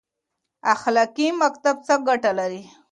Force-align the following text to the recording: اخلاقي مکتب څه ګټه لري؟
اخلاقي 0.73 1.27
مکتب 1.41 1.75
څه 1.87 1.93
ګټه 2.07 2.31
لري؟ 2.39 2.61